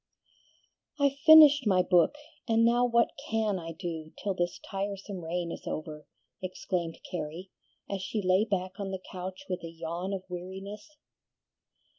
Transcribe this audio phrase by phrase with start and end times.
[0.99, 2.15] "I'VE finished my book,
[2.49, 6.07] and now what CAN I do till this tiresome rain is over?"
[6.41, 7.51] exclaimed Carrie,
[7.87, 10.97] as she lay back on the couch with a yawn of weariness.